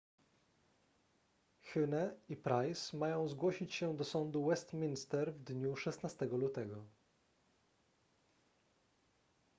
[1.63, 6.85] huhne i pryce mają zgłosić się do sądu westminster w dniu 16 lutego